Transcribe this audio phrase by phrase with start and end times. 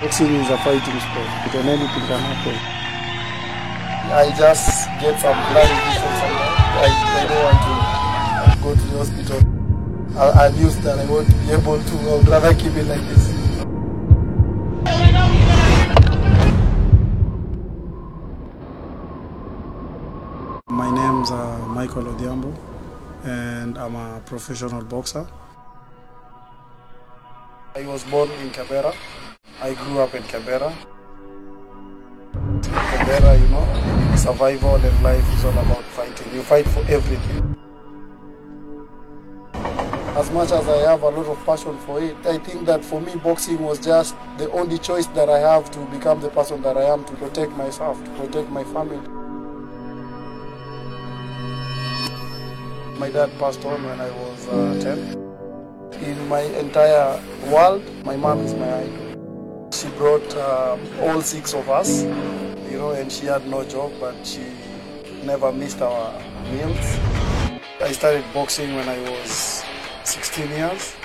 [0.00, 1.28] Boxing is a fighting sport.
[1.44, 2.56] Because anything can happen.
[4.10, 6.56] I just get some blind vision sometimes.
[6.80, 6.88] I,
[7.20, 7.60] I don't want
[8.56, 9.40] to go to the hospital.
[10.18, 11.94] I, I'm used that I won't be able to.
[12.08, 13.28] I would rather keep it like this.
[20.70, 22.56] My name's uh, Michael Odiambo,
[23.24, 25.26] and I'm a professional boxer.
[27.76, 28.94] I was born in Cabera.
[29.62, 30.74] I grew up in Cabera.
[32.32, 36.34] In Cabera, you know, survival and life is all about fighting.
[36.34, 37.56] You fight for everything.
[40.16, 43.02] As much as I have a lot of passion for it, I think that for
[43.02, 46.78] me, boxing was just the only choice that I have to become the person that
[46.78, 48.96] I am to protect myself, to protect my family.
[52.98, 54.80] My dad passed on when I was uh,
[55.92, 56.02] 10.
[56.02, 59.09] In my entire world, my mom is my idol
[59.99, 64.15] She brought um, all six of us, you know, and she had no job, but
[64.25, 64.41] she
[65.25, 66.13] never missed our
[66.49, 66.97] meals.
[67.81, 69.65] I started boxing when I was
[70.05, 70.95] 16 years.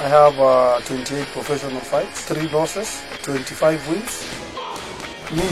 [0.00, 4.26] I have uh, 28 professional fights, 3 losses, 25 wins.
[5.30, 5.46] Me,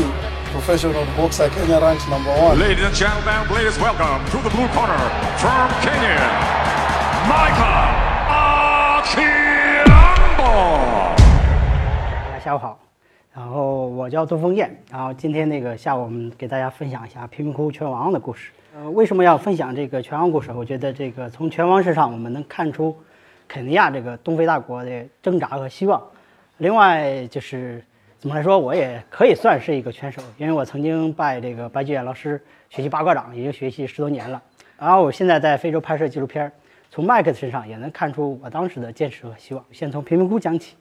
[0.50, 2.58] professional boxer, Kenya ranked number one.
[2.58, 4.98] Ladies and gentlemen, please welcome to the blue corner
[5.38, 6.18] from Kenya,
[7.30, 7.86] Michael
[8.98, 9.94] Akiambo.
[12.34, 12.78] 大家下午好，
[13.33, 18.51] 然后我叫杜峰燕，然后今天那个下午我们给大家分享一下贫民窟拳王的故事。
[18.75, 20.51] 呃，为什么要分享这个拳王故事？
[20.51, 22.95] 我觉得这个从拳王身上我们能看出
[23.47, 26.01] 肯尼亚这个东非大国的挣扎和希望。
[26.57, 27.83] 另外就是
[28.17, 34.41] 怎么来说，我也可以算是一个拳手，因为我曾经拜这个白居远老师学习八卦掌，已经学习十多年了。
[34.77, 36.51] 然后我现在在非洲拍摄纪录片，
[36.89, 39.63] 从麦克的身上也能看出我当时的坚持和希望。
[39.71, 40.75] 先从贫民窟讲起。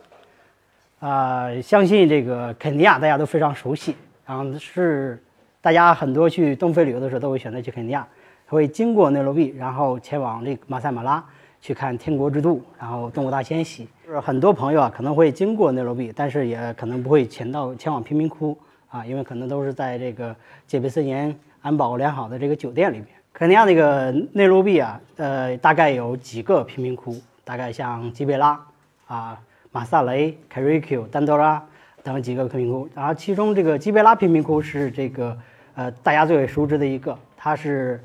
[1.01, 3.95] 啊、相信这个肯尼亚大家都非常熟悉，
[4.27, 5.23] 然后是
[5.61, 8.05] 大家很多去东非旅游的时候都会选择去肯尼亚，
[8.49, 11.25] 会经过内罗毕，然后前往这个马赛马拉
[11.61, 13.87] 去看天国之都，然后动物大迁徙。
[14.05, 18.59] 就是很多朋友啊可能会经过内罗毕，但是也可能不会前到前往贫民窟
[18.91, 20.35] 啊，因为可能都是在这个
[20.67, 21.33] 戒备森严、
[21.63, 23.07] 安保良好的这个酒店里面。
[23.33, 27.15] 肯尼亚那个内罗毕啊，呃，大概有几个贫民窟，
[27.45, 28.61] 大概像吉贝拉
[29.07, 29.39] 啊。
[29.79, 31.65] 马萨雷、凯瑞 Q、丹多拉
[32.03, 35.39] 等几个贫民窟，然后其中这个基贝拉贫民窟是这个
[35.77, 38.03] 呃大家最为熟知的一个，它是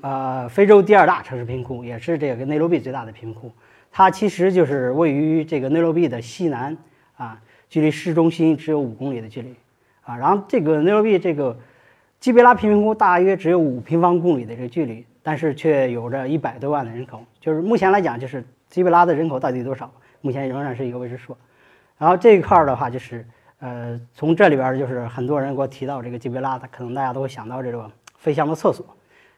[0.00, 3.52] 呃非洲第二大城市贫民窟，也是这个内罗毕最大的贫民窟。
[3.92, 6.76] 它其实就是位于这个内罗毕的西南
[7.16, 9.54] 啊，距离市中心只有五公里的距离
[10.02, 10.16] 啊。
[10.16, 11.56] 然后这个内罗毕这个
[12.18, 17.22] 基贝拉贫民窟大约只有五平方公里的这个距离，但是却有着一百多万的人口。
[17.38, 19.88] 就是目前来讲，就是基贝拉的人口到底多少？
[20.20, 21.36] 目前仍然是一个未知数。
[21.98, 23.26] 然后这一块儿的话，就是
[23.58, 28.84] 呃，从这里边就是很多人给我提到这个基贝拉，可能大家都会想到这种飞翔的厕所，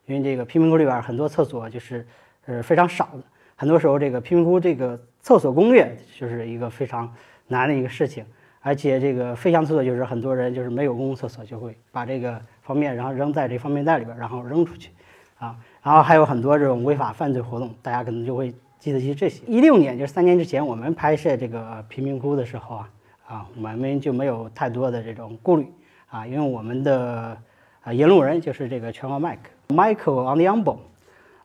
[0.07, 2.05] 因为这个贫民窟里边很多厕所就是
[2.47, 3.23] 呃非常少的，
[3.55, 7.09] 很多时候这个贫民窟这个厕所攻略就是一个非常
[7.47, 8.27] 难的一个事情，
[8.61, 14.91] 而且这个飞翔厕所就是很多人就是没有公共厕所就会把这个方便然后扔在这方便袋里边，然后扔出去
[15.39, 18.53] 啊，然后还有很多这种违法犯罪活动，大家可能就会。
[18.79, 19.43] 记得起这些。
[19.47, 22.91] 一六年，就是三年之前，我们拍摄这个贫民窟的时候啊，
[23.27, 25.67] 啊，我们就没有太多的这种顾虑
[26.09, 27.37] 啊，因为我们的
[27.83, 30.77] 啊引路人就是这个拳王麦克，Michael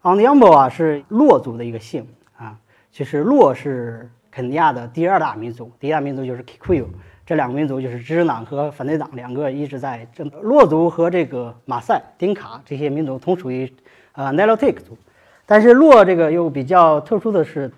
[0.02, 2.08] Ondiambo，Ondiambo 啊是洛族的一个姓
[2.38, 2.58] 啊，
[2.92, 6.86] 其实洛是肯尼亚的第二大民族，第一大民族就是 Kikuyu，
[7.26, 10.30] 这两个民族就是执政党和反对党两个一直在争。
[10.42, 13.74] 洛族和这个马赛、丁卡这些民族同属于
[14.12, 14.96] 呃 Nilotic 族。
[15.46, 17.72] 但是洛这个又比较特殊的是，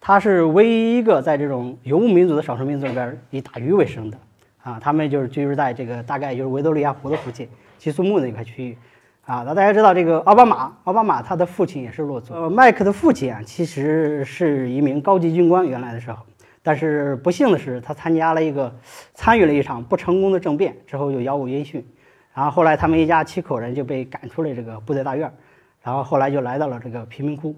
[0.00, 4.18] 他是唯一一个在这种游牧民族的少数民族里边以打鱼为生的
[4.62, 8.76] 啊，他们就是居住在这个大概就是维多利亚湖的附近，奇苏木那一块区域
[9.24, 9.42] 啊。
[9.46, 16.22] 那大家知道这个奥巴马，奥巴马他的父亲也是洛族，呃，麦克的父亲啊其实是一名高级军官，原来的时候，
[16.62, 18.72] 但是不幸的是他参加了一个
[19.14, 21.82] 参与了一场不成功的政变之后就杳无音讯，
[22.34, 25.32] 然后后来他们一家七口人就被赶出了这个部队大院。
[25.86, 27.54] 然后后来就来到了这个贫民窟，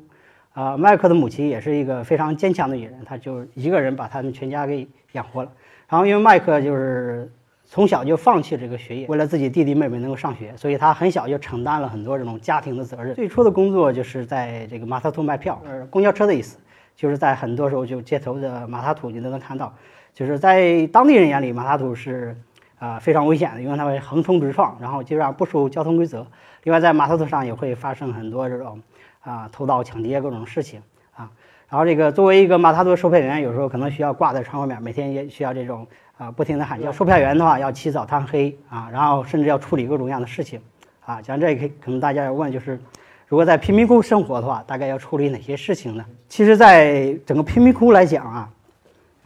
[0.52, 5.50] 啊，麦克的母亲也是一个非常坚强的女人，她就一个人把他们全家给养活了。
[5.88, 7.32] 然后因为麦克就是
[7.64, 13.14] 从小就放弃这个学业，为了自己弟弟妹妹能够上学，所以他很小就承担了很多这种家庭的责任。
[13.14, 16.58] 最初的工作就是在这个马萨图卖票，呃，公交车的意思，
[16.94, 19.74] 就是在很多时候就街头的马萨图你都能看到，
[20.12, 22.36] 就是在当地人眼里马萨图是
[22.78, 26.26] 啊非常危险的，因为它会横冲直撞，然后基本上不守交通规则。
[26.64, 28.80] 另外，在码头头上也会发生很多这种
[29.20, 30.82] 啊偷盗、抢劫各种事情
[31.14, 31.30] 啊。
[31.68, 35.86] 然后，这个作为一个马塔图售票员，有时候可能需要挂在窗外面，每天也需要这种
[36.16, 36.90] 啊，不停的喊叫。
[36.90, 40.60] 售票员的话要起早贪黑啊，然后甚至要处理各种各样的事情
[41.04, 41.20] 啊。
[41.20, 42.80] 讲这个可能大家要问就是，
[43.26, 46.04] 如果在贫民窟生活的话，大概要处理哪些事情呢？
[46.26, 48.50] 其实，在整个贫民窟来讲啊，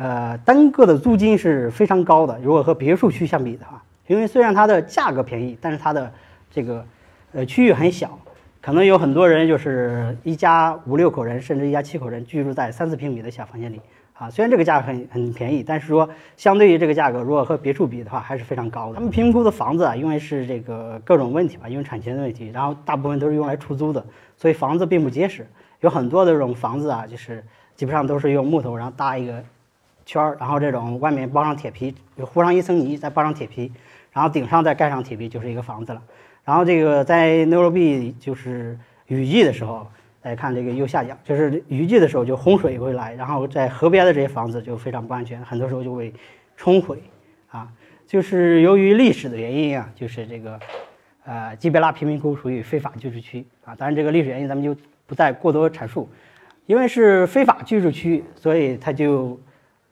[0.02, 2.37] 呃，单个的租金是非常高的。
[2.43, 6.12] 如果和别墅区相比的话，因为虽然它的价格便宜，但是它的
[6.50, 6.84] 这个
[7.32, 8.19] 呃区域很小。
[8.60, 13.81] 可能有很多人就是一家五六口人，甚至一家七口人居住在三四平米的小房间里
[14.12, 14.28] 啊。
[14.28, 18.96] 虽然这个价格很很便宜，但是说相对于这个价格，如果和别墅比的话，还是非常高的。
[18.96, 24.05] 他们贫民窟的房子啊，因为是这个各种问题吧，因为产权的问题，然后大部分都是用来出租的，
[24.37, 25.46] 所以房子并不结实。
[25.78, 27.44] 有很多的这种房子啊，就是
[27.76, 29.43] 基本上都是用木头，然后搭一个
[30.04, 33.72] 圈儿，然后这种外面包上铁皮，就糊上一层泥，再包上铁皮，
[34.12, 36.02] 然后顶上再盖上铁皮，就是一个房子了。
[36.44, 39.87] 然后这个在内罗毕就是雨季的时候，
[40.22, 46.12] 来看这个右下角，就是雨季的时候就洪水会来，然后在河边的这些房子就非常不安全，很多时候就会
[46.56, 47.02] 冲毁，
[47.48, 47.69] 啊，
[48.06, 50.60] 就是由于历史的原因啊，就是这个，
[51.25, 54.76] 呃，基贝拉贫民窟属于非法居住区啊，当然这个历史原因咱们就
[55.06, 56.08] 不再过多阐述，
[56.66, 59.38] 因为是非法居住区，所以它就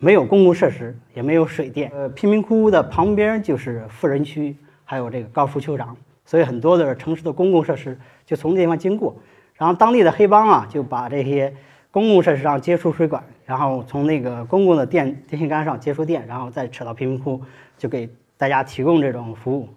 [0.02, 5.94] 没有公共设施，也没有水电，呃，贫民窟的旁边就是富人区，还有这个高尔夫球场。
[6.24, 9.14] 所以很多的城市的公共设施就从这地方经过，
[9.54, 11.52] 然后当地的黑帮啊就把这些
[11.90, 17.38] 公共设施上接出水管，然后从那个公共的电电线杆上接出电，然后再扯到贫民窟，
[17.76, 18.08] 就给
[18.38, 19.68] 大家提供这种服务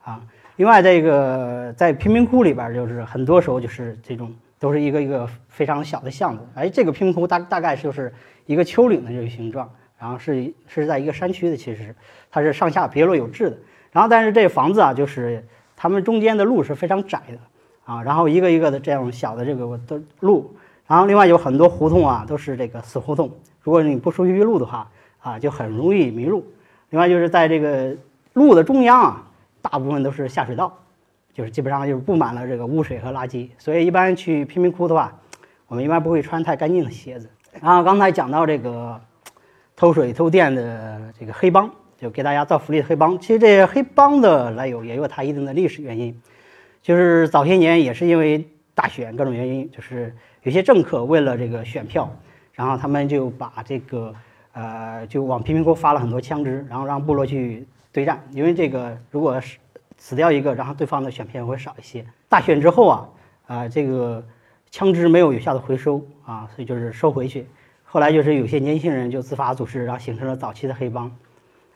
[0.00, 0.22] 啊。
[0.56, 4.32] 另外，这个在贫民窟里边，就是很多时候就是这种
[4.62, 6.42] 都是一个一个非常小的巷子。
[6.54, 8.14] 哎，这个拼图大大概就是
[8.46, 9.68] 一个丘陵的这个形状，
[9.98, 11.94] 然后是是在一个山区的，其实
[12.30, 13.58] 它是上下别落有致的。
[13.90, 15.44] 然后，但是这房子啊，就是。
[15.74, 17.38] 他们中间的路是非常窄的
[17.84, 20.54] 啊，然后一个一个的这样小的这个的路，
[20.86, 23.28] 然后另外有很多胡同啊，都是这个死胡同。
[23.62, 24.88] 如果你不熟悉路的话
[25.18, 26.46] 啊，就很容易迷路。
[26.90, 27.96] 另外就是在这个
[28.34, 29.26] 路的中央啊，
[29.60, 30.72] 大部分都是下水道，
[31.32, 33.48] 就是基本上就是布满了这个污水和垃圾。
[33.58, 35.12] 所以一般去贫民窟的话，
[35.68, 37.28] 我们一般不会穿太干净的鞋子。
[37.60, 39.00] 然后刚才讲到这个
[39.76, 41.70] 偷水偷电的这个黑帮。
[41.98, 46.20] 就给大家造福利的黑帮，其实这些黑帮的来由也有它一定的历史原因，
[46.82, 48.44] 就是早些年也是因为
[48.74, 50.12] 大选各种原因，就是
[50.42, 52.10] 有些政客为了这个选票，
[52.54, 54.12] 然后他们就把这个
[54.52, 59.56] 呃就往贫民窟发了很多枪支，然后让部落去对战，因为这个如果是
[60.02, 62.04] 死掉一个，然后对方的选票会少一些。
[62.28, 63.08] 大选之后啊，
[63.46, 64.20] 啊这个
[64.68, 67.46] 枪支没有有效的回收啊，所以就是收回去。
[67.84, 71.08] 后来就是有些年轻人就自发组织，然后形成了早期的黑帮。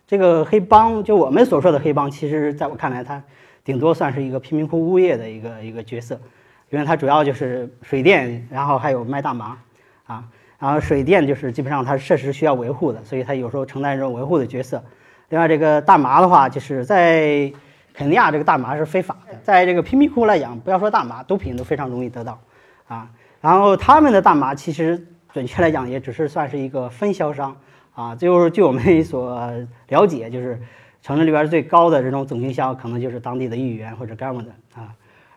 [0.08, 3.22] 这个黑帮，就我们所说的黑帮，其实在我看来，它
[3.62, 6.20] 顶多算是一个贫民窟物业的一个一个角色，
[6.70, 9.56] 因为它主要就是水电，然后还有卖大麻，
[10.04, 10.24] 啊，
[10.58, 14.82] 然后水电就是基本上它设施需要维护的，所以它有时候承担这种维护的角色。
[15.28, 17.52] 另外，这个大麻的话，就是在
[17.96, 22.38] 肯尼亚这个大麻是非法的，在这个贫民窟来讲，不要说大麻，毒品都非常容易得到，
[22.86, 23.08] 啊，
[23.40, 27.56] 然后他们的大麻其实准确来讲，也只是算是一个分销商。
[27.94, 29.50] 啊，就是据我们 所
[29.88, 30.60] 了解，就是
[31.00, 34.92] 城市里边最高的这种总经销，可能就是当地的议员或者 government 啊，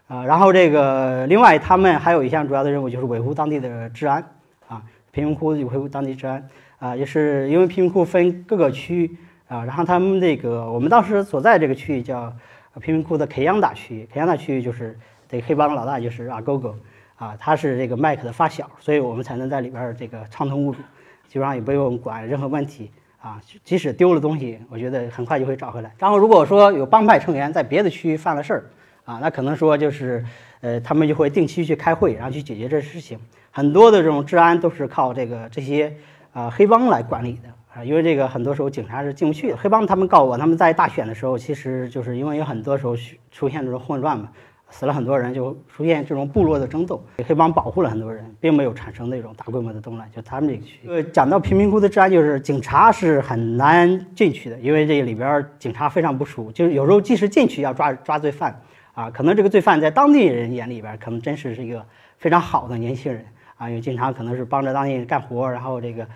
[0.10, 4.22] 啊，然后这个另外他们还有一项主要的任务就是维护当地的治安
[4.68, 6.46] 啊，贫民窟维护当地治安
[6.80, 9.16] 啊，也是因为贫民窟分各个区
[9.50, 12.34] 啊，然后他们这个我们当时所在这个区域叫
[12.79, 16.74] 贫民窟的凯央达区域，凯央达区域就是这个黑帮老大就是阿狗狗
[17.18, 20.79] 啊，他是这个麦克的发小，所以我们才能在里边这个畅通无阻。
[21.27, 22.89] 基本上也不用管任何问题
[23.22, 25.91] 啊，即使丢了东西，我觉得很快就会找回来。
[25.98, 28.63] 然后如果说有帮派成员在别的区域犯了事儿
[29.06, 30.24] 啊，那可能说就是，
[30.62, 33.20] 呃，他们就会定期去开会，然后去解决这事情。
[33.51, 35.94] 很多的这种治安都是靠这个这些
[36.34, 39.58] 啊黑帮来管理的啊，因为这个很多时候警察是进不去的。
[39.58, 42.96] 黑帮他们告我，他们在大选的时候，其实就是因为有很多时候
[43.32, 44.30] 出现这种混乱嘛。
[44.72, 47.04] 死了很多人，就出现这种部落的争斗。
[47.28, 50.08] 黑帮保护了很多人，并没有产生那种大规模的动乱。
[50.16, 56.52] 就他们这个区，呃，讲到贫民窟的治安，就是警察是很难进去的，因为这里边警察非常不熟。
[56.52, 58.62] 就是有时候即使进去要抓抓罪犯，
[58.94, 61.84] 啊，可能这个罪犯在当地人眼里边，可能真是是一个
[62.20, 63.26] 非常好的年轻人
[63.58, 66.08] 啊，因为经常可能是帮着当地人干活，然后这个，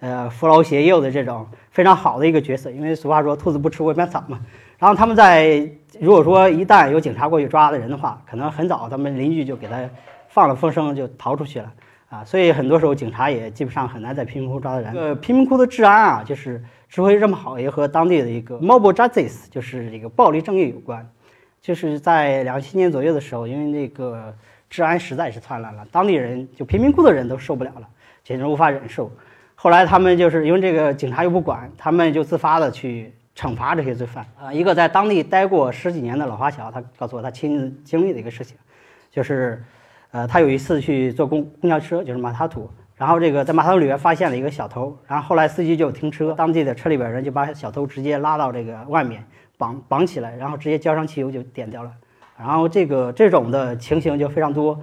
[0.00, 2.70] 呃，扶老携幼的这种非常好的一个角色。
[2.70, 4.40] 因为俗话说，兔子不吃窝边草嘛。
[4.78, 9.88] 然后他们在如果说一旦有警察过去抓的人的话，可能很早他们邻居就给他
[10.28, 11.72] 放了风声，就逃出去了
[12.10, 12.24] 啊。
[12.24, 14.92] 所以很多时候警察也基本上很难在贫民窟抓到人。
[14.92, 21.08] 呃，贫民窟的治安啊，就是之所以这么好，也和当地的一个 mobile justice，就是这个暴力正义有关。
[21.62, 24.32] 就是在两千年左右的时候，因为那个
[24.68, 27.88] 治安实在是泛滥了，当地人就贫民窟的人都受不了了，
[28.22, 29.10] 简直无法忍受
[29.58, 34.24] 后来他们就是因为这个警察又不管，他们就自发的去惩罚这些罪犯。
[34.38, 38.56] 啊，一个在当地待过十几年的老华侨，他告诉我他亲自经历的一个事情，
[39.10, 39.64] 就是，
[40.12, 49.24] 呃，他有一次去坐公公交车，就是马塔土，然后这个在马塔土里边发现了一个小偷，然后后来司机就停车，当地的车里边人就把小偷直接拉到这个外面
[49.56, 51.90] 绑绑起来，然后直接浇上汽油就点掉了。
[52.38, 54.78] 然后这个这种的情形就非常多，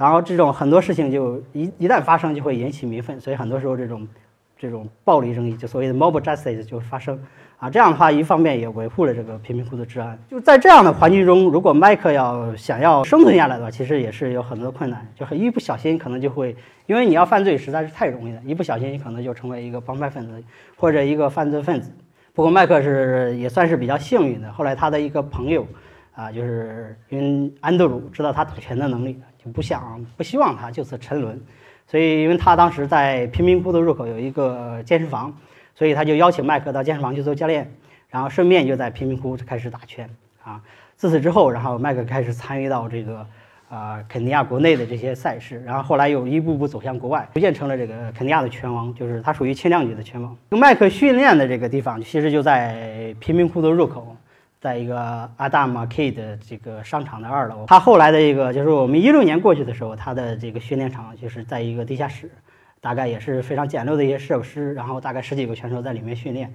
[0.00, 4.08] 然后这种很多事情就一一旦发生就会引起民愤，所以很多时候这种
[4.56, 7.22] 这种暴力争议，就所谓的 mob justice 就会发生
[7.58, 7.68] 啊。
[7.68, 10.18] 这样的话，一方面也维护了这个贫民窟的治安。
[10.26, 20.42] 就在这样的环境中，如果麦克要想要生存下来的话，其实也是有很多困难，就很一不小心可能就会，因为你要犯罪实在是太容易了，一不小心你可能就成为一个帮派分子
[20.78, 21.92] 或者一个犯罪分子。
[22.32, 25.66] 不过麦克是也算是比较幸运的，后来他的一个朋友。
[26.12, 31.40] 啊，就是因为安德鲁知道他打拳的能力，就不想不希望他就此沉沦，
[31.86, 35.34] 所以因为他当时在贫民窟的入口有一个健身房，
[35.74, 37.72] 所以他就邀请麦克到健身房去做教练，
[38.10, 40.08] 然后顺便就在贫民窟开始打拳
[40.44, 40.60] 啊。
[40.96, 43.26] 自此之后，然后麦克开始参与到这个
[43.70, 50.36] 啊肯尼亚国内的这些赛事，然后后来又一步步走向国外，逐渐成了这个肯尼亚的拳王，就是他属于轻量级的拳王。
[50.50, 54.14] 麦克训练的这个地方其实就在贫民窟的入口。
[54.60, 62.30] 在一个阿达玛 K 的这个商场的二楼，他后来的一个就是我们一六年过去的时候，他的这个训练场就是在一个地下室，
[62.78, 66.54] 大概也是非常简陋的一些设施，然后大概十几个拳手在里面训练。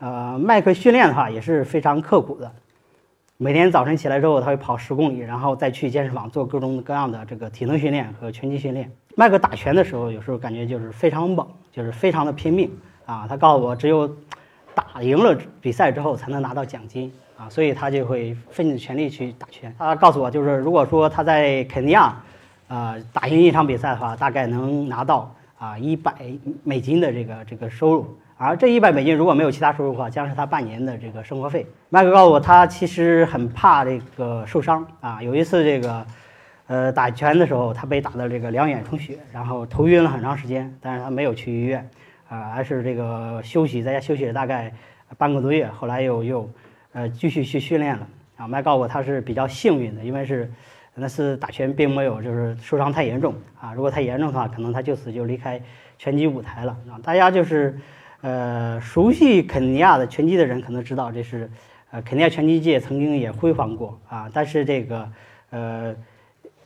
[0.00, 2.50] 呃，麦克训练的话也是非常刻苦的，
[3.36, 8.90] 每天早晨起来之后他会跑十公里，然后再去健身房做各种各样的这个体能训练和拳击训练。
[9.14, 12.68] 麦克打拳的时候，有时候感觉就是非常猛，就是非常的拼命
[13.06, 13.26] 啊。
[13.28, 14.12] 他告诉我，只有
[14.74, 17.12] 打赢了比赛之后才能拿到奖金。
[17.48, 19.74] 所以他就会奋尽全力去打拳。
[19.78, 22.16] 他告诉我，就是如果说他在肯尼亚，
[22.68, 26.14] 呃，打赢一场比赛的话，大概能拿到啊一百
[26.62, 28.18] 美金的这个这个收入。
[28.36, 31.64] 而这一百美金如果没有其他收入的话，将是他半年的这个生活费。
[31.88, 35.22] 麦克告诉我，他其实很怕这个受伤啊。
[35.22, 36.06] 有一次这个，
[36.66, 41.88] 呃，打拳的时候，他被打的这个两眼充血，然后头晕了很长时间，但是他没有去医院，
[42.28, 44.72] 啊，而是这个休息，在家休息了大概
[45.16, 46.50] 半个多月，后来又又。
[46.94, 48.48] 呃，继续去训练了啊。
[48.48, 50.50] 麦告诉我他是比较幸运的，因为是
[50.94, 53.74] 那次打拳并没有就是受伤太严重啊。
[53.74, 55.60] 如果太严重的话，可能他就此就离开
[55.98, 56.94] 拳击舞台了啊。
[57.02, 57.76] 大家就是
[58.20, 61.50] 呃熟悉肯尼亚的拳击的人可能知道，这是
[61.90, 64.30] 呃肯尼亚拳击界曾经也辉煌过啊。
[64.32, 65.08] 但是这个
[65.50, 65.94] 呃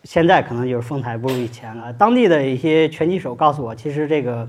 [0.04, 1.90] 现在可能就是风采不如以前了。
[1.94, 4.48] 当地的一些拳击手告诉我，其实这个。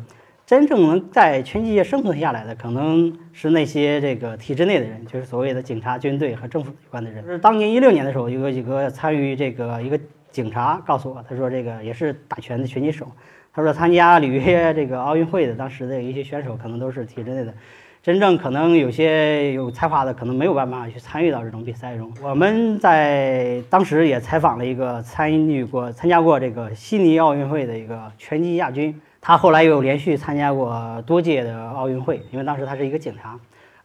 [0.49, 7.23] 真正能在拳击界生存下来的，可能是那些这个体制内的人，就是所谓的警察、军队和政府有关的人。
[7.23, 9.99] 就是当年一六年的时候，有几个参与这个一个
[10.31, 13.05] 警察告诉我，他说这个也是打拳的拳击手，
[13.53, 17.53] 他说参加里约 这个奥运会的当时的一些选手可能都是体制内的，
[18.01, 22.11] 真正可能有些有才华的，可能没有办法去参与到这种比赛中。
[22.23, 28.99] 我们在当时也采访了一个参与过、参加过这个悉尼奥运会的一个拳击亚军。
[29.21, 33.37] 他后来又连续参加过多届的奥运会，因为当时他是一个警察。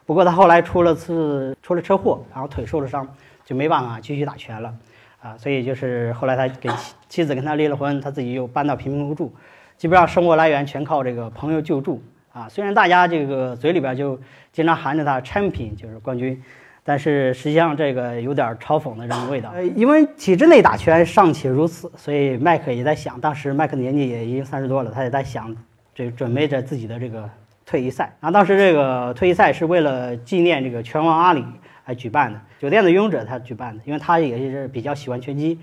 [0.06, 3.08] 不过他后来出了次出了车祸，然后腿受了伤，
[3.44, 4.74] 就没办法继续打拳了，
[5.20, 9.32] 啊，所以就是后来他给妻妻子跟他离了婚，他自己又搬到贫民窟住，
[9.76, 12.48] 基本上生活来源全靠这个朋友救助啊。
[12.48, 14.20] 虽然大家这个嘴里边就
[14.52, 16.42] 经常喊着他 champion，就是冠军。
[16.86, 19.50] 但是实际上这个有点嘲讽的这种味道。
[19.54, 25.56] 呃，因为体制内打拳尚且如此，所以麦克也在想，当时麦克年纪也已经三十多了，他也在想，
[25.94, 27.28] 这准备着自己的这个
[27.64, 28.14] 退役赛。
[28.20, 31.42] 然后当时这个退役赛是为了纪念这个拳王阿里
[31.86, 35.58] 来举办的，酒店的拥有者他举办的，因为他也是比较喜欢拳击，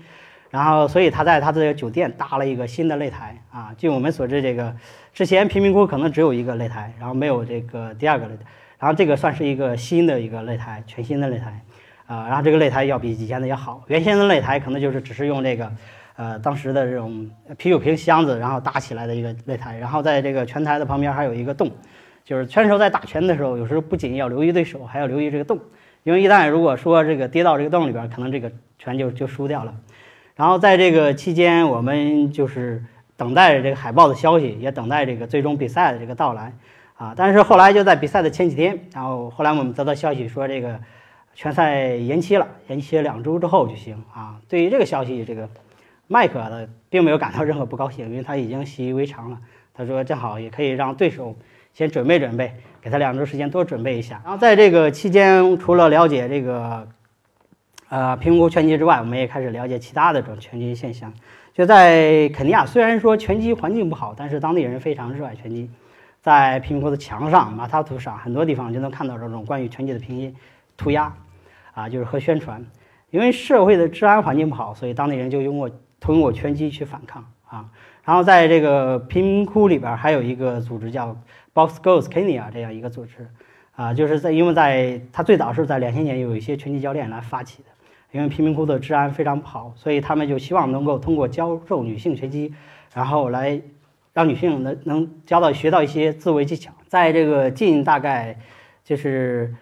[0.50, 3.72] 然后所以他在他的酒店搭了一个新的擂台啊。
[3.78, 4.74] 据我们所知，这个
[5.14, 8.44] 之前贫民窟可能只有一个擂台，然后没有这个第二个擂台。
[8.82, 11.62] 然后这个算是一个新的一个擂台，全新的擂台，
[12.04, 13.84] 啊，然后这个擂台要比以前的要好。
[13.86, 15.72] 原先的擂台可能就是只是用这个，
[16.16, 19.78] 呃，当时的这种啤酒瓶箱子，然后搭起来的一个擂台。
[19.78, 21.70] 然后在这个拳台的旁边还有一个洞，
[22.24, 25.60] 就是拳手在打拳的时候，有时候不仅要留意对手，还要留意这个洞，
[26.02, 29.72] 因为一旦如果说这个跌到这个洞里边，可能这个拳就就输掉了。
[30.34, 32.84] 然后在这个期间，我们就是
[33.16, 36.52] 等待着这个海报的消息，也等待这个最终比赛的这个到来。
[37.02, 37.12] 啊！
[37.16, 40.78] 但是后来就在比赛的前几天，然后后来我们得到消息说这个
[41.34, 44.36] 拳赛延期了，延期两周之后就行啊。
[44.48, 45.48] 对于这个消息，这个
[46.06, 49.38] 麦克呢并没有感到任何不高兴，因为他已经习以为常了。
[49.74, 51.34] 他说正好也可以让对手
[51.74, 54.20] 先准备准备，给他两周时间多准备一下。
[54.22, 56.86] 然后在这个期间，除了了解这个
[57.88, 61.12] 呃评估拳击之外，我们也开始了解其他的这种拳击现象。
[61.52, 65.68] 就在肯尼亚，虽然说拳击环境不好，但是当地人非常热爱拳击。
[66.22, 70.34] 在贫民窟的墙上、马塔图上很多地方就能看到这种关于拳击的拼音
[70.76, 71.12] 涂鸦，
[71.74, 72.64] 啊，就是和宣传。
[73.10, 75.68] 因为社会的治安环境不好，所以当地人就用过
[76.00, 77.68] 通过拳击去反抗啊。
[78.04, 81.16] 然后在这个贫民窟里边还有一个组织叫
[81.52, 83.28] Box Girls Kenya 这样一个组织，
[83.74, 87.68] 啊，就是在因为在它最早是在两千年有一些拳击教练来发起的，
[88.12, 92.54] 因为贫民窟的治安非常不好，所以他们就希望能够通过教授女性拳击，
[92.94, 93.60] 然后来
[94.12, 96.72] 让女性能能教到学到一些自卫技巧。
[96.88, 98.38] 在这个近大概
[98.84, 99.54] 就是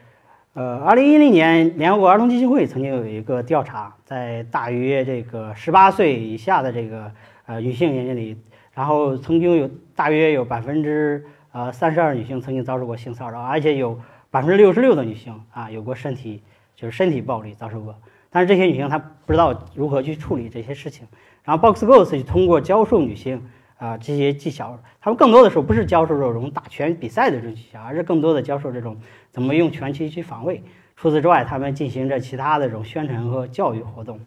[0.55, 7.11] 呃二零一零年，联合国儿童基金会曾经有一个调查，在大约这个十八岁以下的这个。
[7.47, 8.37] 呃，女性人群里，
[8.73, 13.99] 然后曾经有大约有百分之呃三十二女性曾经遭受过性骚扰，而且有
[14.31, 16.41] 百分之六十六的女性啊有过身体
[16.77, 17.93] 就是身体暴力遭受过。
[18.31, 21.05] 但是这些女性她不知道如何去处理这些事情。
[21.43, 23.43] 然后 Box Girls 就通过教授女性
[23.81, 28.97] 啊这些技巧，他们更多的时候不是教授这种打拳比赛的这种技巧，而是更多的教授这种
[29.33, 30.63] 怎么用拳击去防卫。
[30.95, 34.21] 除此之外，他们进行着其他的这种宣传和教育活动，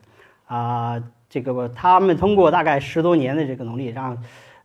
[0.47, 1.01] 啊。
[1.29, 4.15] 这个他们通过大概十多年的这个努力，让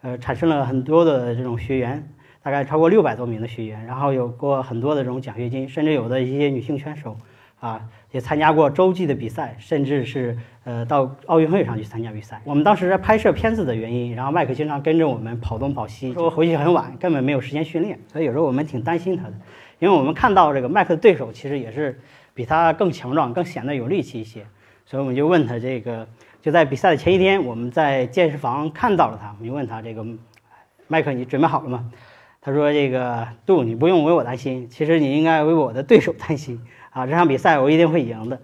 [0.03, 2.07] 呃产生了很多的这种学员，
[2.43, 7.17] 大概超过六百多名的学员，然后有过很多的这种奖学金，甚至有的一些女性选手
[7.61, 12.41] 啊也参加过洲际的比赛，甚至是呃到奥运会上去参加比赛。
[12.45, 19.35] 我们当时在拍摄片子的原因，然后麦克经常跟着我们跑东跑西，说回去很晚，根本没有时间训练，所以有时候我们挺担心他的，
[19.79, 22.01] 因为我们看到这个麦克的对手其实也是
[22.35, 24.47] 比他更强壮，更显得有力气一些，
[24.87, 26.07] 所以我们就问他这个。
[26.41, 29.29] 就在比赛的前一天，我们在健身房看到了他。
[29.37, 30.07] 我们就问他：“这个
[30.87, 31.91] 麦克，你准备好了吗？”
[32.41, 36.63] 他说：“这个杜，你不用为我担心，其实你应该为我的对手担心
[36.99, 37.07] 啊！
[37.07, 38.41] 这场比赛我一定会赢的。”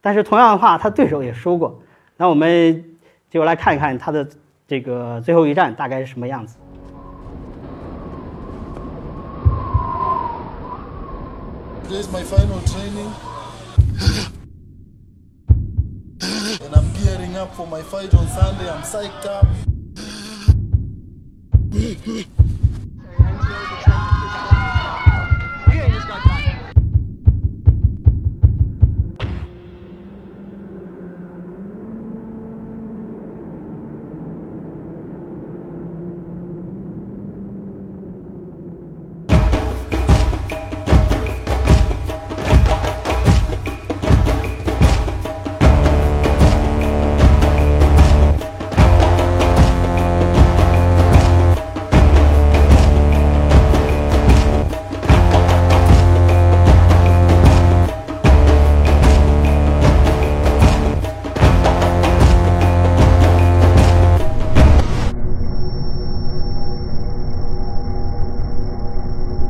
[0.00, 1.82] 但是同样的话，他对手也说过。
[2.16, 2.84] 那我们
[3.30, 4.28] 就来看一看他的
[4.66, 6.56] 这个最后一战大概是什么样子。
[12.12, 13.10] My final training.
[17.38, 18.68] up for my fight on Sunday.
[18.68, 19.46] I'm psyched up.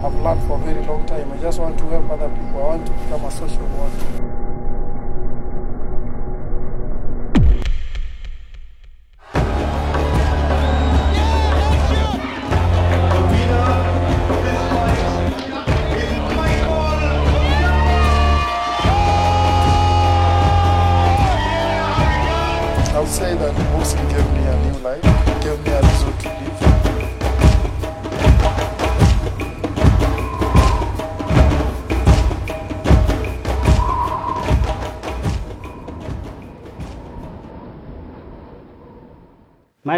[0.00, 1.32] I've learned for a very long time.
[1.32, 2.62] I just want to help other people.
[2.62, 4.28] I want to become a social worker.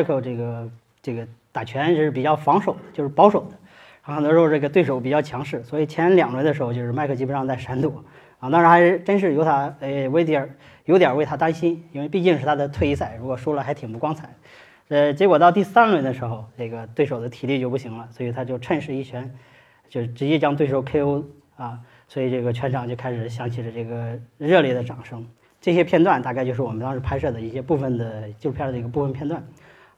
[0.02, 0.70] Michael 这个
[1.02, 3.56] 这个打拳是比较防守的，就是保守的，
[4.02, 8.04] 很多时候这个对手比较强势，所以前两轮的时候就是麦克基本上在闪躲
[8.38, 14.28] 啊，当时还是真是有他呃为点有点为他担心，因为毕竟是他的退役赛，如果输了还挺不光彩。
[14.88, 19.32] 呃，结果到第三轮的时候，这个对手的体力就不行了，所以他就趁势一拳，
[19.88, 21.22] 就直接将对手 KO
[21.56, 25.24] 啊，所以这个全场就开始响起了这个热烈的掌声。
[25.60, 29.40] 这些片段大概就是我们当时拍摄的一些部分的纪录片的一个部分片段。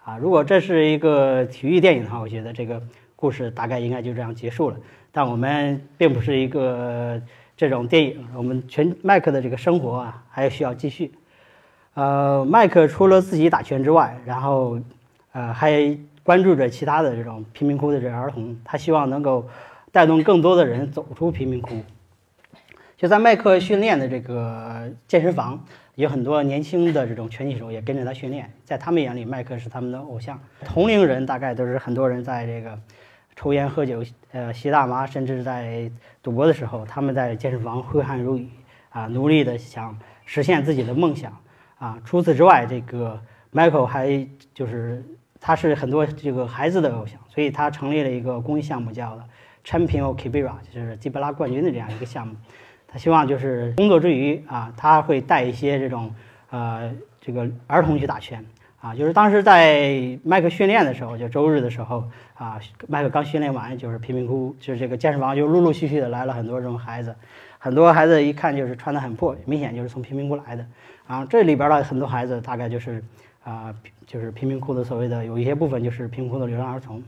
[0.04, 2.82] 啊，如果这是一个体育电影的话，我觉得这个
[3.14, 4.76] 故事大概应该就这样结束了。
[5.12, 7.22] 但我们并不是一个
[7.56, 11.12] 这种电影，我们全麦克的这个生活啊，还需要继续。
[11.94, 14.80] 呃，麦克除了自己打拳之外，然后
[15.30, 19.48] 呃还关注着其他的这种贫民窟的这儿童，他希望能够
[19.92, 21.76] 带动更多的人走出贫民窟。
[22.96, 25.64] 就在麦克训练的这个健身房。
[25.94, 30.40] 有很多年轻的这种拳击手也跟着他训练，在他们眼里，麦克是他们的偶像。
[30.64, 32.78] 同龄人大概都是很多人在这个
[33.36, 35.90] 抽烟喝酒，呃，吸大麻，甚至在
[36.22, 38.48] 赌博的时候，他们在健身房挥汗如雨
[38.88, 41.36] 啊，努力的想实现自己的梦想
[41.76, 42.00] 啊。
[42.06, 43.20] 除此之外，这个
[43.52, 45.04] Michael 还就是
[45.40, 49.20] 他是很多这个孩子的偶像，所以他成立了一个公益项目，叫
[49.62, 52.34] Champion of Kibera，就是基贝拉冠军的这样一个项目。
[52.92, 56.14] 他希望就是工作之余啊，他会带一些这种
[56.50, 58.44] 呃这个儿童去打拳
[58.80, 58.94] 啊。
[58.94, 67.16] 就是当时在麦克训练的时候，就周日的时候啊，麦克刚训练完，就是贫民窟，就是这个健身房就陆陆续续的来了很多这种孩子，
[67.58, 70.66] 很多孩子一看就是穿的很破，明显就是从贫民窟来的。
[71.06, 73.02] 啊，这里边的很多孩子大概就是
[73.42, 73.74] 啊，
[74.06, 77.02] 就是贫民窟的所谓的有一些部分就是贫民窟的流浪儿童。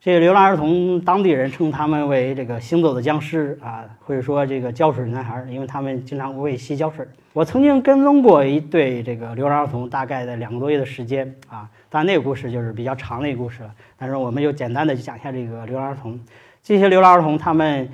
[0.00, 7.04] 这些流浪儿童，当地人称他们为这个行走的僵尸啊，或者说这个胶水男孩，因为他们经常会吸胶水。
[7.32, 13.70] 我曾经跟踪过一对这个流浪儿童，大概在两个多月的时间啊，当然那个故事就是比较长的一个故事了。
[13.98, 16.18] 但是我们就简单的讲一下这个流浪儿童。
[16.62, 17.88] 这些流浪儿童他们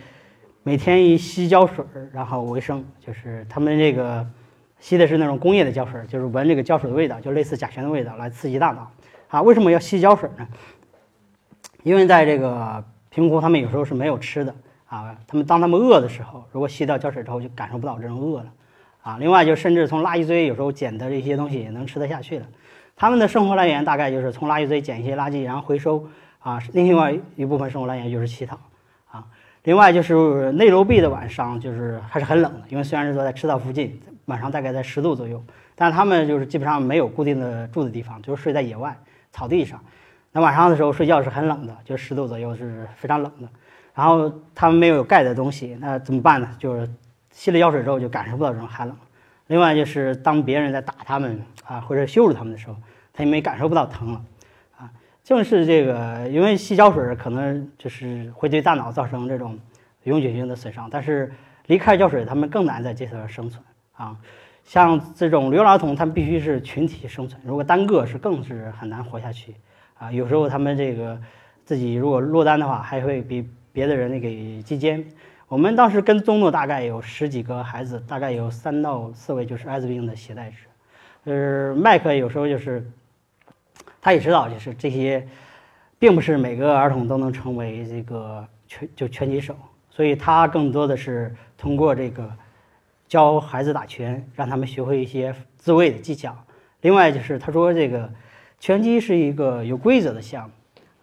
[0.62, 4.26] 每天以吸胶水然后为生，就是他们这个
[4.78, 8.90] 吸的是那种工业的胶水，就是闻这个胶水的味道，就类似甲醛的味道来刺激大脑
[9.28, 9.40] 啊。
[9.40, 10.46] 为什么要吸胶水呢？
[11.84, 14.52] 因为在这个贫民窟，他们有时候是没有吃的
[14.86, 15.14] 啊。
[15.28, 18.46] 他们当他们饿的时候，如果吸到胶水之后，就感受不到这种饿了
[19.02, 19.18] 啊。
[19.20, 22.46] 另外，就甚至从垃圾堆有时候捡的这些东西也能吃得下去的。
[22.96, 26.06] 他们的生活来源大概就是从垃圾堆捡一些垃圾，然后回收
[26.38, 26.58] 啊。
[26.72, 28.58] 另外一部分生活来源就是乞讨
[29.10, 29.26] 啊。
[29.64, 35.42] 另外就是内罗毕的晚上就是还是很冷的，因为虽然是说在赤道附近，晚上大概在十度左右，
[35.74, 38.96] 但他们就是基本上没有固定的住的地方，就是睡在野外
[39.32, 39.78] 草地上。
[40.36, 43.48] 那晚上的时候睡觉是很冷的，就十度左右是非常冷的。
[43.94, 46.50] 然后他们没有盖的东西，那怎么办呢？
[46.58, 46.90] 就是
[47.30, 48.96] 吸了药水之后就感受不到这种寒冷。
[49.46, 52.74] 另外就是当别人在打他们啊或者羞辱他们的时候，
[53.12, 54.22] 他也没感受不到疼了
[54.76, 54.90] 啊。
[55.22, 59.56] 正是这个，因为吸胶水可能就是会对大脑造成这种
[60.02, 61.32] 永久性的损伤，但是
[61.66, 64.16] 离开胶水，他们更难在这头生存啊。
[64.64, 69.54] 像这种流浪儿童，他们必须是群体生存，如果单个是更是很难活下去。
[69.98, 71.18] 啊，有时候他们这个
[71.64, 74.28] 自己如果落单的话，还会比别的人那个
[74.62, 75.04] 击奸。
[75.48, 80.56] 我们当时跟踪的大概有十几个孩子，大概有三到四位就是艾滋病的携带者。
[81.24, 82.84] 就是麦克有时候就是，
[84.00, 85.26] 他也知道就是这些，
[85.98, 89.56] 并不是每个儿童都能成为这个拳就拳击手，
[89.90, 92.28] 所以他更多的是通过这个
[93.06, 96.36] 教孩子打拳，让他们学会一些自卫的技巧。
[96.80, 98.10] 另外就是他说这个。
[98.60, 100.50] 拳击是一个有规则的项目，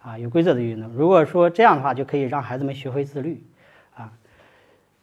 [0.02, 0.90] 啊，有规则的运动。
[0.92, 3.40] 如果说这样的话，就可以让孩子们学会自律，
[3.94, 4.12] 啊，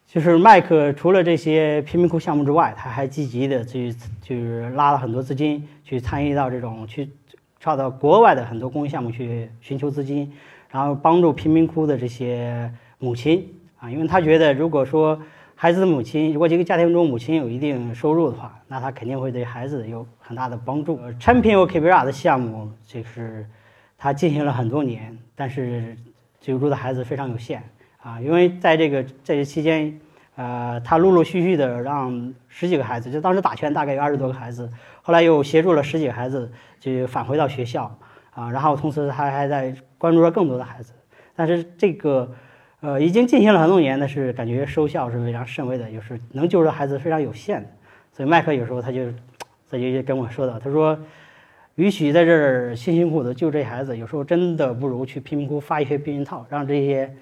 [0.05, 7.09] 就是麦克除了这些贫民窟项目之外，他还积极的去，就是拉了很多资金去参与到这种去，
[7.59, 10.31] 找到国外的很多公益项目去寻求资金，
[10.69, 13.47] 然后帮助贫民窟的这些母亲，
[13.79, 15.19] 啊，因为他觉得如果说。
[15.61, 20.97] 孩子的母亲，如果这个家庭中母亲有一定收入的话，那他肯定会对孩子有很大的帮助。
[21.19, 23.45] Champion k b r 的项目就是
[23.97, 25.97] 他进行了很多年，但是
[26.39, 27.61] 救助的孩子非常有限
[28.01, 28.21] 啊。
[28.21, 29.99] 因为在这个在这期间，
[30.37, 37.93] 呃，他陆陆续续的让十几个孩子，就当时打拳大概有二十多个孩子，后来又协助了十几个孩子就返回到学校
[38.31, 38.49] 啊。
[38.49, 40.93] 然后同时他还在关注了更多的孩子，
[41.35, 42.33] 但是这个。
[42.81, 47.67] 呃，已经进行了很多年，但是感觉收效是非常甚微的，就是能救的孩子非常有限的。
[48.13, 49.05] 所以麦克有时候他就，
[49.69, 50.97] 他就跟我说的，他说，
[51.75, 57.13] 与其在这儿辛辛苦苦的救这孩子，有时候真的不如去贫民窟发一些避孕套，让这些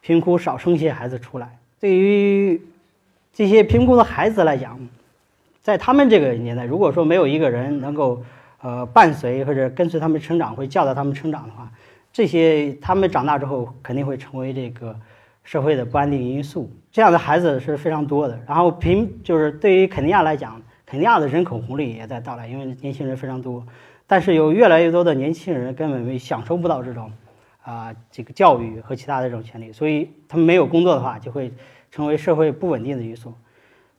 [0.00, 1.58] 贫民窟少生些孩子出来。
[1.78, 2.58] 对于
[3.34, 4.80] 这些贫民窟的孩子来讲，
[5.62, 8.24] 在他们这个年代，如果说没有一个人能够
[8.62, 11.70] 呃伴随或者跟随他们成长，会教导他们成长的话。
[12.12, 14.94] 这些他们长大之后肯定会成为这个
[15.44, 16.70] 社会的不安定因素。
[16.90, 18.38] 这样的孩子是非常多的。
[18.46, 23.64] 然后平就是对于肯尼亚来讲，肯尼亚的人口红利也在到来，因为年轻人非常多。
[24.06, 27.10] 但是有越来越多的年轻人根本没享受不到这种
[27.62, 31.50] 啊这个教育和其他的这种权利，所以他们没有工作的话，就会
[31.90, 33.32] 成为社会不稳定的因素。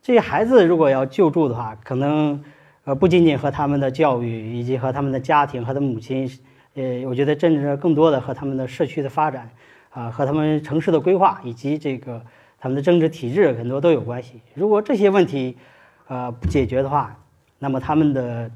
[0.00, 2.44] 这些孩子如果要救助的话，可能
[2.84, 6.30] 呃不仅仅和他们的教育，以及和他们的家庭和他母亲。
[6.74, 9.48] 呃，我觉得政治更多的和他们的社区的发展，
[9.90, 12.20] 啊，和他们城市的规划以及这个
[12.58, 14.40] 他们的政治体制很多都有关系。
[14.54, 15.56] 如果这些问题，
[16.08, 17.16] 呃，不解决的话，
[17.58, 18.50] 那么他们的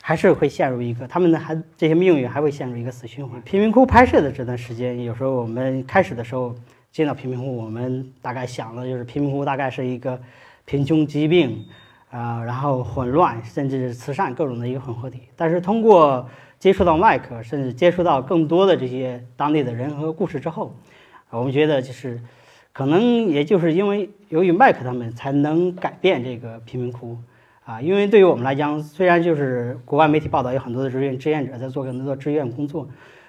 [0.00, 3.40] 还是会陷入一个他们的还这些命运还会陷入一个死循环。
[3.42, 6.54] 贫民窟拍摄的这段时间，有时候我们开始的时候
[6.90, 10.20] 见到贫民窟，我们大概想的就是贫民窟大概是一个
[10.64, 11.64] 贫穷、疾病，
[12.10, 15.22] 啊，然后混乱，甚至是慈善各种的一个混合体。
[15.34, 16.28] 但是通过
[16.62, 20.76] 接触到麦克，甚至接触到更多的这些当地的人和故事之后，
[21.30, 22.20] 我们觉得就是，
[22.72, 27.18] 可能也就是因为由于麦克他们才能改变这个贫民窟，
[27.64, 32.88] 啊，因为对于我们来讲，虽然就是国外媒体报道有很多的志愿志愿者在做很多的志愿工作，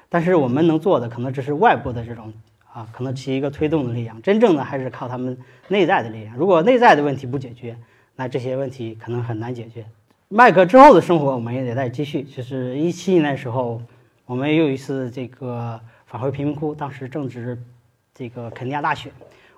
[0.09, 2.31] 但是我们能做的可能只是外部的这种
[2.71, 4.21] 啊，可能起一个推动的力量。
[4.21, 5.35] 真正的还是靠他们
[5.69, 6.37] 内在的力量。
[6.37, 7.75] 如果内在的问题不解决，
[8.15, 9.85] 那这些问题可能很难解决。
[10.35, 12.23] 麦克之后的生活，我们也得再继续。
[12.23, 13.79] 就是一七年的时候，
[14.25, 17.55] 我们又一次这个返回贫民窟，当时正值
[18.15, 19.11] 这个肯尼亚大选，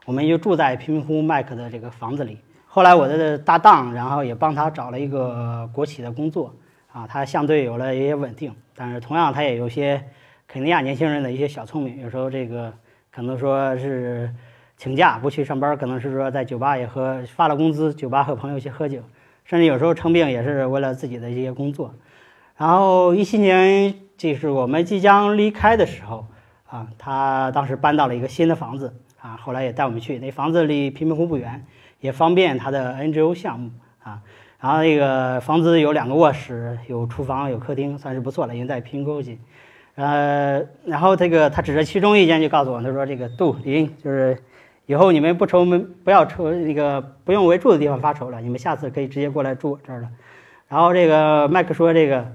[0.05, 2.37] 我们就住在贫民窟麦克的这个房子里。
[2.67, 6.53] 后来我的搭档，然后也帮他找了一个国企的工作，
[6.91, 10.03] 啊，他相对有了一些稳定，但是同样他也有些
[10.45, 12.73] 肯尼亚年轻人的一些小聪明，有时候这个
[13.13, 14.29] 可能说是
[14.75, 18.99] 请假不去上班，可能是说在酒吧也喝，发了工资，酒吧和朋友去喝酒，
[19.45, 21.93] 甚至有时候生病也是为了自己的一些工作。
[22.57, 26.27] 然后一七年就是我们即将离开的时候，
[26.67, 31.65] 啊，他当时搬到了一个新的房子，啊，后来也带我们去，那房子离贫民窟不远。
[32.01, 33.71] 也方便他的 NGO 项目
[34.03, 34.21] 啊，
[34.59, 39.39] 然后那个房子有两个卧室，有厨房，有客厅，算是不错了，因为在贫沟区。
[39.95, 44.37] 呃，然后这个他指着其中一间就告诉我，他说：“这个杜林就是
[44.85, 50.09] 以后你们不愁门，不要愁那个不用为住的地方发愁了，你们下次可以直接过来住我这儿了。”
[50.67, 52.25] 然后这个麦克说：“这个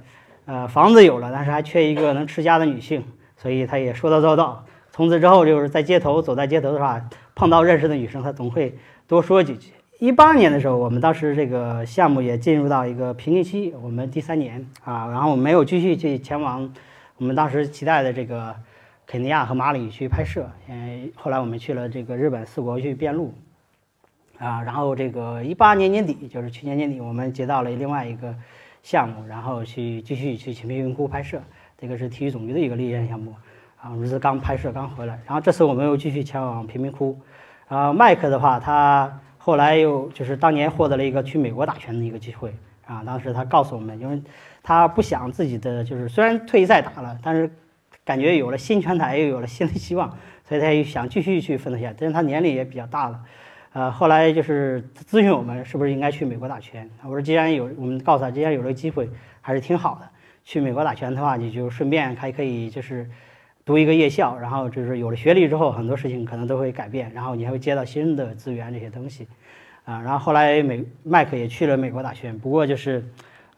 [0.46, 3.04] 呃房子有了，但是还缺一个能持家的女性，
[3.36, 4.64] 所以他也说到做到。
[4.90, 7.00] 从此之后就是在街头走在街头的话，
[7.34, 9.72] 碰到认识的女生，他总会。”多说几句。
[9.98, 16.72] 一八年的时候，我们当时这个项目也进入到一个瓶颈期，我们第三年啊，然后没有继续去前往
[17.18, 18.54] 我们当时期待的这个
[19.10, 20.48] 肯尼亚和马里去拍摄。
[20.68, 23.34] 嗯，后来我们去了这个日本四国去遍路
[24.38, 28.32] 啊，然后这个一八年年底，就是去年年底，我们接到了另外一个
[28.84, 31.42] 项目，然后去继续去青平云窟拍摄。
[31.76, 33.34] 这个是体育总局的一个立项项目
[33.82, 37.18] 啊，我是刚拍摄刚回来，然后这次我们又继续前往贫民窟。
[37.66, 42.54] 啊，麦克的话，他后来又就是当年获得了一个去美国打拳的一个机会
[42.86, 43.02] 啊。
[43.04, 44.22] 当时他告诉我们，因为
[44.62, 47.50] 他不想自己的就是虽然退役赛打了，但是
[48.04, 51.96] 感觉有了新拳台，又有了新的希望， 所以他又想继续去奋斗下去。
[52.00, 53.20] 但是他年龄也比较大了，
[53.72, 56.88] 呃，后来就是咨询我们是不是应该去美国打拳。
[57.02, 59.08] 我说既然有，我们告诉他既然有这个机会，
[59.40, 60.08] 还是挺好的。
[60.44, 63.08] 去美国打拳的话，你就顺便还可以就是。
[63.62, 69.28] 读一个夜校，然后就是有了学历之后，很多事情可能都会改变，然后你还会接到新的资源这些东西，
[69.84, 73.04] 啊，然后后来美麦克也去了美国打拳，不过就是，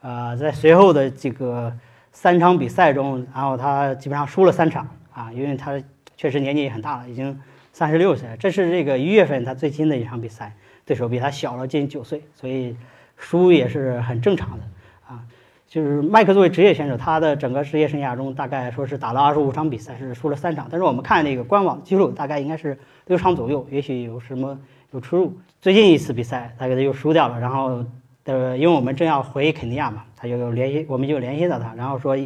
[0.03, 1.73] 呃，在随后的这个
[2.13, 5.83] 三场比赛中，然后他基本上输了三场啊，因为他
[6.17, 7.41] 确实年纪也很大了，已经
[7.73, 12.77] 三十六岁，这是这个一月份他最近的一场比赛，对手比他小了近九岁，所以
[13.17, 14.65] 输也是很正常的
[15.09, 15.21] 啊。
[15.67, 20.69] 就是麦克作为职业选手，他的整个职业生涯中大概说是打了二十五场比赛，是输了三场。
[20.71, 24.59] 但是我们看那个官网记录，大概应该是六场左右，也许有什么
[24.91, 25.33] 有出入。
[25.63, 27.41] 最近一次比赛，他给他又输掉了。
[27.41, 27.83] 然后，
[28.25, 32.17] 呃，因为我们正要回肯尼亚嘛，他就联系，我们就联系到他，然后说，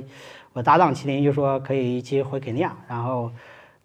[0.52, 2.76] 我搭档麒麟就说可以一起回肯尼亚。
[2.86, 3.32] 然后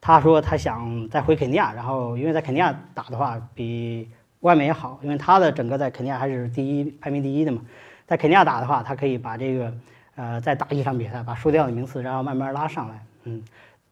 [0.01, 4.09] 他说他想再回肯尼亚，然后因为在肯尼亚打的话比
[4.41, 7.61] 外面也好，因为他的整个在肯尼亚还是第一排名第一的嘛。
[8.05, 9.73] 在肯尼亚打的话，他可以把这个，
[10.15, 13.01] 呃，再打一场比赛，把输掉的名次，然后慢慢拉上来。
[13.23, 13.41] 嗯，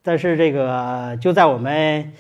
[0.04, 2.12] 但是这个就在我们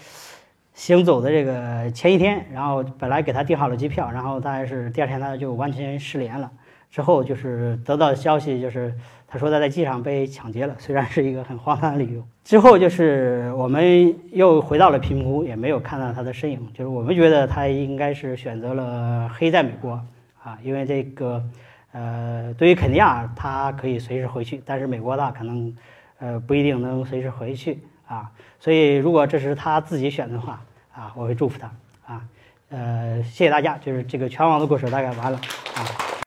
[0.73, 6.49] 行走的这个前一天，然后本来给他订好了机票，然后但是第二天他就完全失联了。
[6.89, 8.93] 之后就是得到消息，就是
[9.27, 12.23] 他说他在机场被抢劫了，虽然是一个很荒唐的理由。
[12.43, 16.67] 之后就是我们又回到了平湖，也没有看到他的身影。
[16.73, 19.91] 就是我们觉得他应该是选择了黑在美国
[20.43, 21.43] 啊，因为这个。
[21.91, 25.75] 呃，对于肯尼亚，他可以随时回去，但是美国呢，可能，
[26.19, 28.29] 呃，不一定能随时回去啊。
[28.59, 30.61] 所以，如果这是他自己选的话，
[30.93, 31.71] 啊，我会祝福他
[32.05, 32.21] 啊。
[32.69, 35.41] 呃，谢谢大家，就是这个拳王的故事大概完了
[35.73, 36.09] 啊。